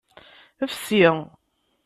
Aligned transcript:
Fsi. 0.71 1.05